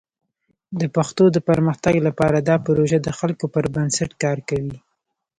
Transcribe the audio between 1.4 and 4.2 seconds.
پرمختګ لپاره دا پروژه د خلکو پر بنسټ